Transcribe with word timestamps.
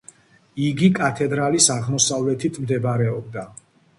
იგი 0.67 0.87
კათედრალის 0.99 1.69
აღმოსავლეთით 1.75 2.59
მდებარეობდა. 2.65 3.47